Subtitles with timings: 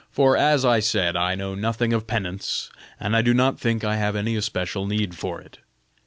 [0.09, 3.97] For, as I said, I know nothing of penance, and I do not think I
[3.97, 5.59] have any especial need of it.